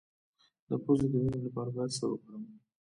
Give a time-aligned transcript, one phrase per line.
[0.69, 2.41] د پوزې د وینې لپاره باید څه وکړم؟